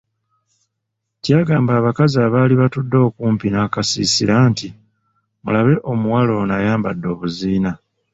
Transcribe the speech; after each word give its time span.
Kyagamba 1.23 1.71
abakazi 1.75 2.17
abaali 2.25 2.53
batudde 2.61 2.97
okumpi 3.07 3.47
n'akasiisira 3.49 4.35
nti, 4.49 4.67
mulabe 5.43 5.73
omuwala 5.91 6.31
ono 6.41 6.53
ayambadde 6.59 7.07
obuziina. 7.13 7.71